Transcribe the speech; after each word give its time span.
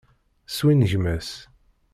Swingem-as. 0.55 1.31